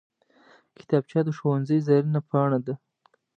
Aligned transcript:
کتابچه 0.77 1.19
د 1.25 1.29
ښوونځي 1.37 1.77
زرینه 1.87 2.19
پاڼه 2.29 2.59
ده 2.65 2.75